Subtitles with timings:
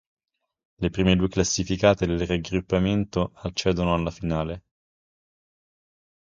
[0.79, 4.63] Le prime due classificate del raggruppamento accedono alla finale.